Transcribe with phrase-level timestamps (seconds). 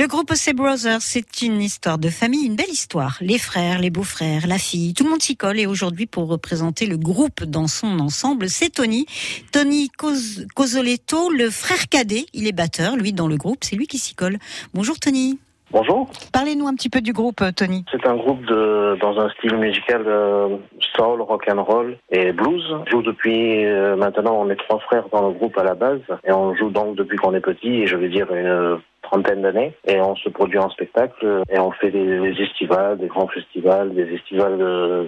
[0.00, 3.18] Le groupe OC Brothers, c'est une histoire de famille, une belle histoire.
[3.20, 5.60] Les frères, les beaux-frères, la fille, tout le monde s'y colle.
[5.60, 9.04] Et aujourd'hui, pour représenter le groupe dans son ensemble, c'est Tony.
[9.52, 9.90] Tony
[10.54, 12.24] Cosoletto, le frère cadet.
[12.32, 13.62] Il est batteur, lui, dans le groupe.
[13.62, 14.38] C'est lui qui s'y colle.
[14.72, 15.38] Bonjour Tony.
[15.72, 16.10] Bonjour.
[16.32, 17.84] Parlez-nous un petit peu du groupe, Tony.
[17.92, 20.56] C'est un groupe de, dans un style musical euh,
[20.96, 22.64] soul, rock and roll et blues.
[22.72, 26.00] On joue depuis euh, maintenant, on est trois frères dans le groupe à la base
[26.24, 27.82] et on joue donc depuis qu'on est petit.
[27.82, 31.70] Et je veux dire une trentaine d'années et on se produit en spectacle et on
[31.72, 34.58] fait des, estivales, des grands festivals, des estivales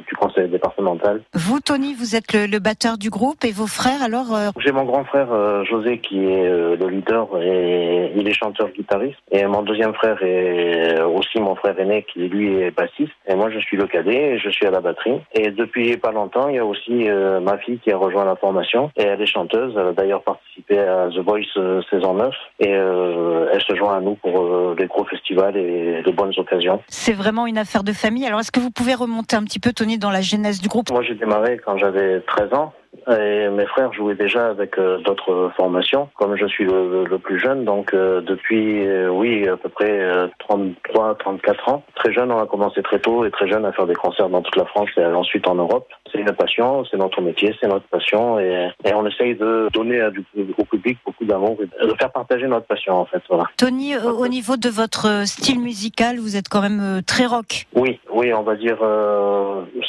[0.07, 1.23] du conseil départemental.
[1.35, 4.85] Vous, Tony, vous êtes le, batteur du groupe et vos frères alors euh, J'ai mon
[4.85, 9.63] grand frère euh, José qui est euh, le leader et il est chanteur-guitariste et mon
[9.63, 13.13] deuxième frère est aussi mon frère aîné qui lui est bassiste.
[13.27, 15.21] Et moi je suis le cadet et je suis à la batterie.
[15.35, 17.09] Et depuis pas longtemps il y a aussi
[17.43, 20.79] ma fille qui a rejoint la formation et elle est chanteuse, elle a d'ailleurs participé
[20.79, 25.05] à The Voice saison 9 et elle se joint à nous pour euh, les gros
[25.05, 26.83] festivals et de bonnes occasions.
[26.89, 28.27] C'est vraiment une affaire de famille.
[28.27, 30.91] Alors, est-ce que vous pouvez remonter un petit peu, Tony, dans la genèse du groupe?
[30.91, 32.73] Moi, j'ai démarré quand j'avais 13 ans.
[33.09, 37.65] Et mes frères jouaient déjà avec euh, d'autres formations, comme je suis le, plus jeune,
[37.65, 40.01] donc euh, depuis, euh, oui, à peu près
[40.39, 41.83] 33, 34 ans.
[41.95, 44.43] Très jeune, on a commencé très tôt et très jeune à faire des concerts dans
[44.43, 45.89] toute la France et ensuite en Europe.
[46.11, 50.01] C'est une passion, c'est notre métier, c'est notre passion et, et, on essaye de donner
[50.01, 50.25] à du,
[50.59, 53.23] au public beaucoup d'amour et de faire partager notre passion en fait.
[53.29, 53.45] Voilà.
[53.57, 57.67] Tony, au niveau de votre style musical, vous êtes quand même très rock.
[57.75, 58.79] Oui, oui, on va dire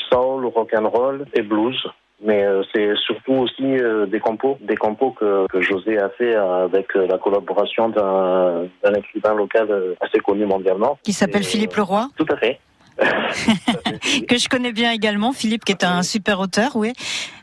[0.10, 1.84] soul, rock and roll et blues
[2.24, 6.36] mais euh, c'est surtout aussi euh, des compos, des compos que, que José a fait
[6.36, 10.98] avec euh, la collaboration d'un écrivain local assez connu mondialement.
[11.04, 12.60] Qui s'appelle Philippe Leroy Tout à fait.
[14.28, 16.94] que je connais bien également, Philippe, qui est un super auteur, oui.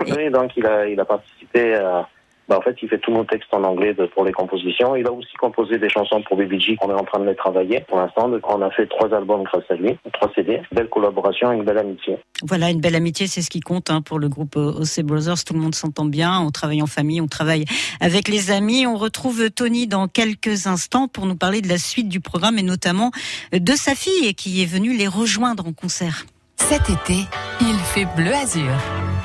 [0.07, 2.09] Oui, donc il a, il a participé à,
[2.51, 4.97] bah, en fait, il fait tous nos textes en anglais pour les compositions.
[4.97, 6.79] Il a aussi composé des chansons pour BBG.
[6.83, 8.29] On est en train de les travailler pour l'instant.
[8.43, 10.61] On a fait trois albums grâce à lui, trois CD.
[10.73, 12.19] Belle collaboration, une belle amitié.
[12.43, 15.45] Voilà, une belle amitié, c'est ce qui compte hein, pour le groupe OC Brothers.
[15.45, 16.41] Tout le monde s'entend bien.
[16.41, 17.67] On travaille en famille, on travaille
[18.01, 18.85] avec les amis.
[18.85, 22.65] On retrouve Tony dans quelques instants pour nous parler de la suite du programme et
[22.65, 23.13] notamment
[23.53, 26.25] de sa fille qui est venue les rejoindre en concert.
[26.69, 27.27] Cet été,
[27.61, 28.71] il fait bleu azur.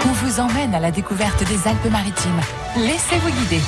[0.07, 2.39] On vous emmène à la découverte des Alpes-Maritimes.
[2.77, 3.61] Laissez-vous guider.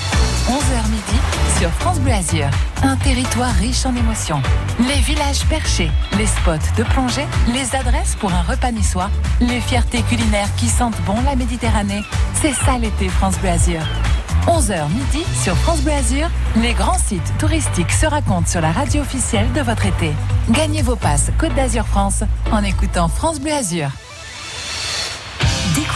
[0.48, 1.20] 11h midi
[1.60, 2.48] sur France Bleu Azur.
[2.84, 4.42] Un territoire riche en émotions.
[4.80, 9.10] Les villages perchés, les spots de plongée, les adresses pour un repas niçois,
[9.42, 12.04] les fiertés culinaires qui sentent bon la Méditerranée.
[12.42, 13.82] C'est ça l'été France Bleu Azur.
[14.48, 19.02] 11h midi sur France Bleu Azur, les grands sites touristiques se racontent sur la radio
[19.02, 20.12] officielle de votre été.
[20.50, 23.90] Gagnez vos passes Côte d'Azur France en écoutant France Bleu Azur.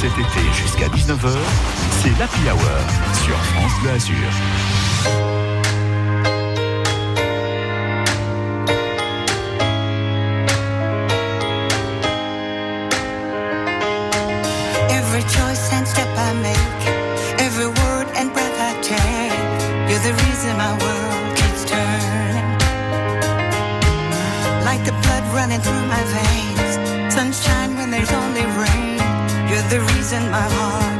[0.00, 1.36] Cet été jusqu'à 19h,
[2.02, 4.16] c'est l'Happy Hour sur France Bleu Azur.
[25.32, 28.79] Running through my veins, sunshine when there's only rain.
[29.70, 30.99] The reason my heart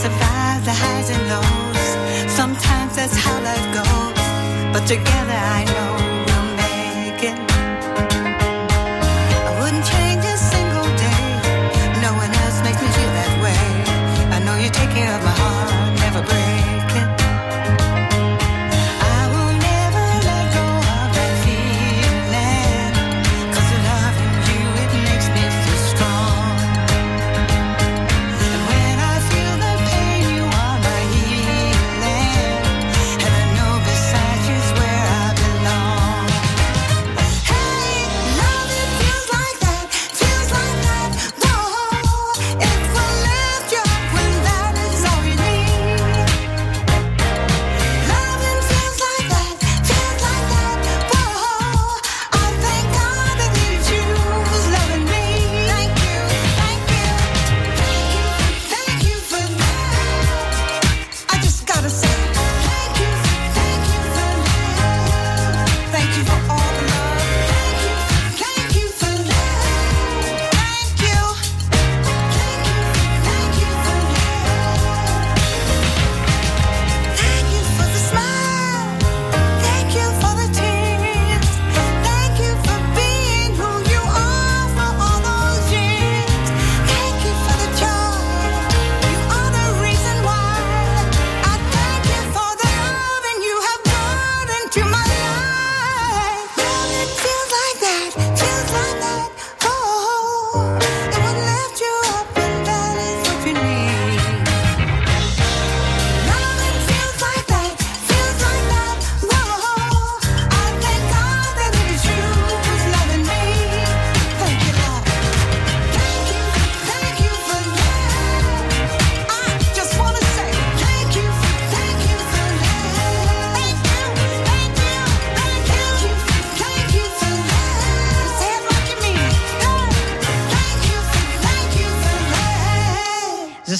[0.00, 1.88] survived the highs and lows.
[2.32, 5.90] Sometimes that's how life goes, but together I know
[6.26, 7.59] we'll make it.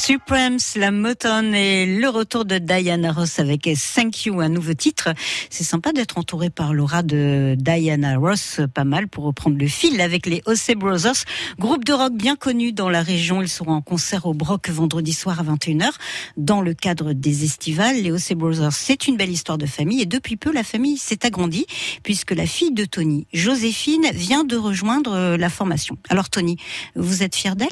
[0.00, 5.11] Supremes, la Motown et le retour de Diana Ross avec Thank You, un nouveau titre.
[5.50, 10.00] C'est sympa d'être entouré par l'aura de Diana Ross, pas mal pour reprendre le fil
[10.00, 11.25] avec les Ossé Brothers,
[11.58, 13.43] groupe de rock bien connu dans la région.
[13.43, 15.91] Ils seront en concert au Broc vendredi soir à 21h
[16.38, 18.00] dans le cadre des estivales.
[18.00, 21.26] Les Ossé Brothers, c'est une belle histoire de famille et depuis peu la famille s'est
[21.26, 21.67] agrandie
[22.02, 25.99] puisque la fille de Tony, Joséphine, vient de rejoindre euh, la formation.
[26.08, 26.56] Alors Tony,
[26.97, 27.69] vous êtes fier d'elle?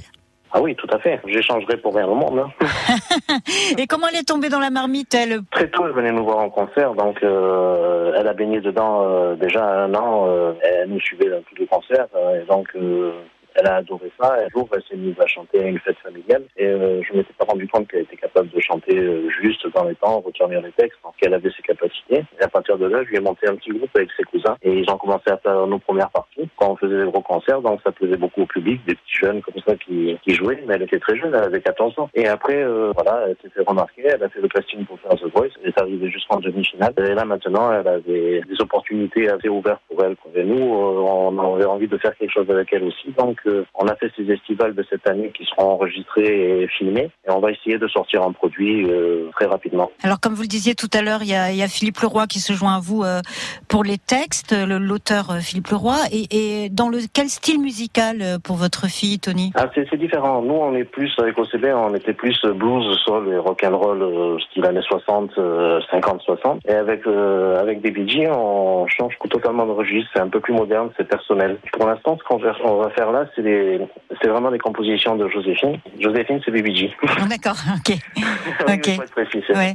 [0.53, 1.21] Ah oui, tout à fait.
[1.27, 2.39] J'échangerai pour rien au monde.
[2.41, 2.50] hein.
[3.79, 5.41] Et comment elle est tombée dans la marmite, elle?
[5.50, 9.35] Très tôt, elle venait nous voir en concert, donc euh, elle a baigné dedans euh,
[9.35, 10.27] déjà un an.
[10.29, 13.12] euh, elle nous suivait dans tous les concerts, euh, et donc euh,
[13.58, 14.34] elle a adoré ça.
[14.34, 17.19] Un jour, elle s'est mise à chanter à une fête familiale, et euh, je ne
[17.19, 20.60] m'étais pas rendu compte qu'elle était capable de chanter euh, juste dans les temps, retenir
[20.60, 22.25] les textes, qu'elle avait ses capacités.
[22.40, 24.56] Et à partir de là, je lui ai monté un petit groupe avec ses cousins,
[24.62, 27.60] et ils ont commencé à faire nos premières parties quand on faisait des gros concerts,
[27.60, 30.75] donc ça plaisait beaucoup au public, des petits jeunes comme ça qui, qui jouaient, mais
[30.75, 32.11] elle était très jeune, elle avait 14 ans.
[32.14, 35.12] Et après, euh, voilà, elle s'est fait remarquer, elle a fait le casting pour faire
[35.12, 36.93] The Voice, elle est arrivée jusqu'en demi-finale.
[36.99, 40.16] Et là maintenant, elle a des, opportunités assez ouvertes pour elle.
[40.34, 43.67] Et nous, euh, on avait envie de faire quelque chose avec elle aussi, donc euh,
[43.75, 47.41] on a fait ces estivales de cette année qui seront enregistrés et filmés, et on
[47.41, 49.90] va essayer de sortir un produit euh, très rapidement.
[50.02, 51.99] Alors, comme vous le disiez tout à l'heure, il y a, il y a Philippe
[51.99, 53.21] Leroy qui se joint à vous euh,
[53.69, 55.97] pour les textes, l'auteur euh, Philippe Leroy.
[56.12, 59.52] Et, et dans le quel style musical pour votre fille, Tony?
[59.55, 60.43] Ah, c'est c'est différent.
[60.43, 64.67] Nous, on est plus, avec OCB, on était plus blues, soul et rock'n'roll, euh, style
[64.67, 66.61] années 60, euh, 50, 60.
[66.67, 67.93] Et avec, avec des
[68.31, 70.11] on change totalement de registre.
[70.14, 71.59] C'est un peu plus moderne, c'est personnel.
[71.73, 75.78] Pour l'instant, ce qu'on va, faire là, c'est vraiment des compositions de Joséphine.
[76.00, 76.90] Joséphine, c'est Bee Gees.
[77.07, 77.97] Ah, D'accord, ok.
[78.68, 79.75] Oui, faut être précis, Ouais.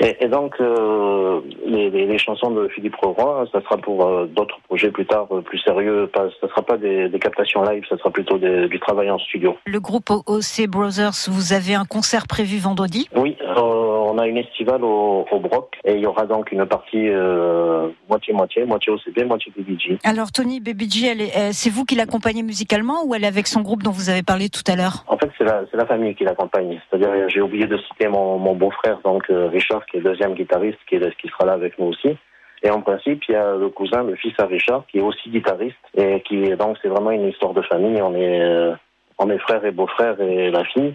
[0.00, 4.26] Et, et donc, euh, les, les, les chansons de Philippe Leroy, ça sera pour euh,
[4.26, 6.08] d'autres projets plus tard, euh, plus sérieux.
[6.12, 9.18] Pas, ça sera pas des, des captations live, ça sera plutôt des- du travail en
[9.18, 9.56] studio.
[9.66, 13.08] Le groupe OC Brothers, vous avez un concert prévu vendredi?
[13.16, 16.66] Oui, euh, on a une estivale au, au Broc et il y aura donc une
[16.66, 19.98] partie euh, moitié-moitié, moitié OCB, moitié BBG.
[20.04, 23.28] Alors, Tony, Baby G, elle est- euh, c'est vous qui l'accompagnez musicalement ou elle est
[23.28, 25.04] avec son groupe dont vous avez parlé tout à l'heure?
[25.06, 26.80] En fait, c'est la, famille qui l'accompagne.
[26.90, 30.78] C'est-à-dire, j'ai oublié de citer mon, mon beau-frère, donc euh, Richard, qui est deuxième guitariste,
[30.88, 32.16] qui, est, qui sera là avec nous aussi.
[32.62, 35.30] Et en principe, il y a le cousin, le fils à Richard, qui est aussi
[35.30, 38.00] guitariste et qui donc c'est vraiment une histoire de famille.
[38.02, 38.74] On est, euh,
[39.18, 40.94] on est frères et beaux-frères et la fille.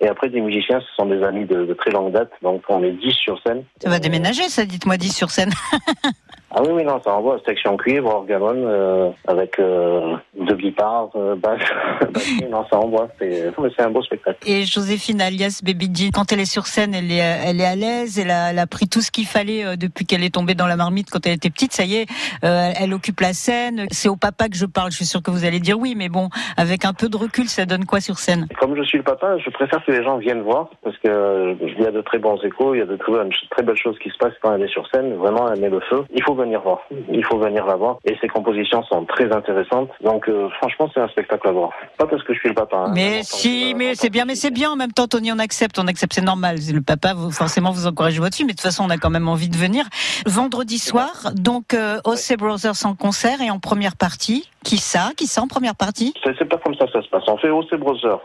[0.00, 2.82] Et après, des musiciens, ce sont des amis de, de très longue date, donc on
[2.82, 3.64] est 10 sur scène.
[3.82, 5.50] Ça va déménager, ça, dites-moi 10 sur scène.
[6.50, 11.34] Ah oui, oui, non, ça envoie section cuivre, organon, euh, avec euh, deux guitares, euh,
[11.34, 11.60] basse,
[12.50, 13.08] non, ça envoie.
[13.18, 14.38] C'est mais c'est un beau spectacle.
[14.46, 17.74] Et Joséphine alias Baby G, quand elle est sur scène, elle est, elle est à
[17.74, 20.54] l'aise, elle a, elle a pris tout ce qu'il fallait euh, depuis qu'elle est tombée
[20.54, 21.72] dans la marmite quand elle était petite.
[21.72, 22.06] Ça y est,
[22.44, 23.86] euh, elle occupe la scène.
[23.90, 24.90] C'est au papa que je parle.
[24.90, 27.48] Je suis sûre que vous allez dire oui, mais bon, avec un peu de recul,
[27.48, 28.46] ça donne quoi sur scène?
[28.60, 31.54] Comme je suis le papa, je préfère que les gens viennent voir parce que euh,
[31.60, 33.76] il y a de très bons échos, il y a de très bonnes, très belles
[33.76, 35.14] choses qui se passent quand elle est sur scène.
[35.16, 36.04] Vraiment, elle met le feu.
[36.14, 36.78] Il faut venir voir.
[37.10, 37.96] Il faut venir la voir.
[38.04, 39.90] Et ses compositions sont très intéressantes.
[40.04, 41.70] Donc, euh, franchement, c'est un spectacle à voir.
[41.98, 42.76] Pas parce que je suis le papa.
[42.76, 42.92] hein.
[42.94, 45.78] Mais si, que- mais c'est bien, mais c'est bien en même temps, Tony, on accepte,
[45.78, 46.56] on accepte, c'est normal.
[46.72, 49.10] Le papa, vous, forcément, vous encouragez votre fille, mais de toute façon, on a quand
[49.10, 49.84] même envie de venir.
[50.26, 54.48] Vendredi soir, donc, euh, OC Brothers en concert et en première partie.
[54.64, 55.10] Qui ça?
[55.16, 56.12] Qui ça en première partie?
[56.24, 57.22] C'est pas comme ça que ça se passe.
[57.28, 58.18] On fait OC Brother,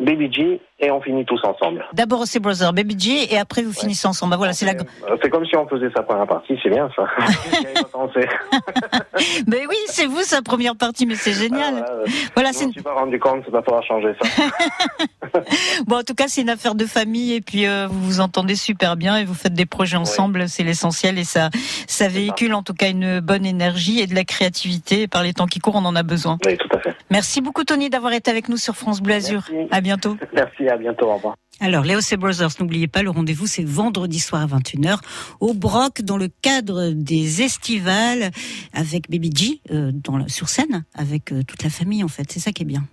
[0.00, 1.86] Baby G et on finit tous ensemble.
[1.94, 4.32] D'abord OC Brothers, Baby G, et après vous finissez ensemble.
[4.32, 4.72] Bah voilà, c'est la.
[4.72, 7.06] Euh, C'est comme si on faisait sa première partie, c'est bien ça.
[9.46, 11.74] Mais oui, c'est vous sa première partie, mais c'est génial.
[11.78, 12.10] Ah, voilà.
[12.34, 14.28] Voilà, Je c'est m'en suis pas rendu compte, il va falloir changer ça.
[15.86, 15.96] bon.
[15.96, 18.96] En tout cas, c'est une affaire de famille, et puis euh, vous vous entendez super
[18.96, 20.48] bien et vous faites des projets ensemble.
[20.48, 21.48] C'est l'essentiel et ça,
[21.86, 25.02] ça véhicule en tout cas une bonne énergie et de la créativité.
[25.02, 26.38] Et par les temps qui courent, on en a besoin.
[26.44, 26.94] Oui, tout à fait.
[27.10, 29.44] Merci beaucoup Tony d'avoir été avec nous sur France Bleu Azur.
[29.50, 29.68] Merci.
[29.70, 30.16] À bientôt.
[30.34, 31.36] Merci, à bientôt, au revoir.
[31.60, 32.16] Alors, Léo C.
[32.18, 34.98] Brothers, n'oubliez pas, le rendez-vous, c'est vendredi soir à 21h
[35.40, 38.30] au Broc, dans le cadre des estivales,
[38.74, 42.30] avec Baby G, euh, dans la- sur scène, avec euh, toute la famille, en fait.
[42.30, 42.84] C'est ça qui est bien.